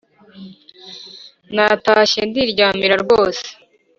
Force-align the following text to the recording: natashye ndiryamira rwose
natashye 1.55 2.19
ndiryamira 2.29 2.95
rwose 3.03 3.45